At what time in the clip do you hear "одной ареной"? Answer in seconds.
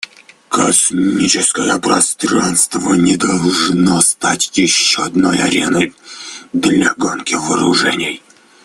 5.03-5.93